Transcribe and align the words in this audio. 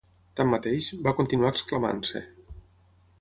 Tanmateix, 0.39 0.87
va 1.07 1.13
continuar 1.19 1.53
exclamant-se. 1.57 2.23